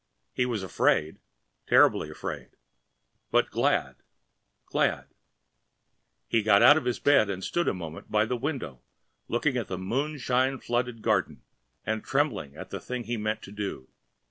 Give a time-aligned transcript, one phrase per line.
[0.33, 1.19] He was afraid,
[1.67, 2.55] terribly afraid,
[3.29, 3.97] but glad,
[4.65, 5.13] glad.
[6.27, 8.81] He got out of his bed and stood a moment by the window
[9.27, 11.43] looking at the moonshine flooded garden
[11.85, 13.89] and trembling at the thing he meant to do.